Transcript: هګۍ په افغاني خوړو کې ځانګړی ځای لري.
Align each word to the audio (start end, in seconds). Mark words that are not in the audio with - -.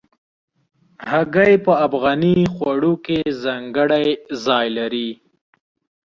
هګۍ 1.09 1.53
په 1.65 1.73
افغاني 1.85 2.35
خوړو 2.53 2.93
کې 3.05 3.19
ځانګړی 3.43 4.07
ځای 4.45 4.67
لري. 4.77 5.09